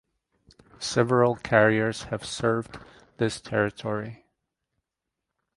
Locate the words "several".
0.79-1.35